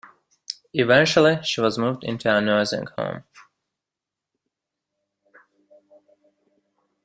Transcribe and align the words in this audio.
Eventually, 0.73 1.43
she 1.43 1.61
was 1.61 1.77
moved 1.77 2.03
into 2.03 2.27
a 2.35 2.41
nursing 2.41 2.87
home. 2.97 3.23